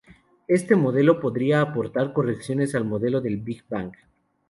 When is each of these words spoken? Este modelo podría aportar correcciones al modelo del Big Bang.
Este 0.47 0.75
modelo 0.75 1.19
podría 1.19 1.61
aportar 1.61 2.11
correcciones 2.11 2.73
al 2.73 2.85
modelo 2.85 3.21
del 3.21 3.37
Big 3.37 3.65
Bang. 3.69 3.91